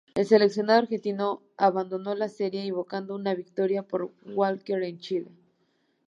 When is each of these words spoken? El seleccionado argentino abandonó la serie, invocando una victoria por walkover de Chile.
El 0.15 0.25
seleccionado 0.25 0.79
argentino 0.79 1.43
abandonó 1.57 2.15
la 2.15 2.27
serie, 2.27 2.65
invocando 2.65 3.13
una 3.13 3.35
victoria 3.35 3.83
por 3.83 4.11
walkover 4.33 4.79
de 4.81 4.97
Chile. 4.97 5.31